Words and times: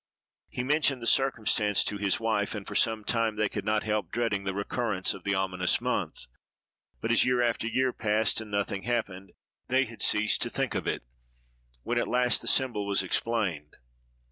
He 0.49 0.63
mentioned 0.63 0.99
the 0.99 1.05
circumstance 1.05 1.83
to 1.83 1.99
his 1.99 2.19
wife; 2.19 2.55
and 2.55 2.65
for 2.65 2.73
some 2.73 3.03
time, 3.03 3.35
they 3.35 3.47
could 3.47 3.63
not 3.65 3.83
help 3.83 4.09
dreading 4.09 4.45
the 4.45 4.53
recurrence 4.55 5.13
of 5.13 5.23
the 5.23 5.35
ominous 5.35 5.79
month; 5.79 6.25
but, 7.01 7.11
as 7.11 7.23
year 7.23 7.43
after 7.43 7.67
year 7.67 7.93
passed, 7.93 8.41
and 8.41 8.49
nothing 8.49 8.81
happened, 8.81 9.33
they 9.67 9.85
had 9.85 10.01
ceased 10.01 10.41
to 10.41 10.49
think 10.49 10.73
of 10.73 10.87
it, 10.87 11.03
when 11.83 11.99
at 11.99 12.07
last 12.07 12.41
the 12.41 12.47
symbol 12.47 12.87
was 12.87 13.03
explained. 13.03 13.77